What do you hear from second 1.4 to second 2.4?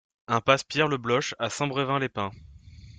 Saint-Brevin-les-Pins